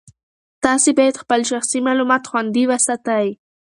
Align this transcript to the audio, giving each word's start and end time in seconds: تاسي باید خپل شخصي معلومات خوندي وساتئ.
تاسي 0.63 0.91
باید 0.99 1.15
خپل 1.23 1.41
شخصي 1.51 1.79
معلومات 1.87 2.23
خوندي 2.29 2.63
وساتئ. 2.67 3.27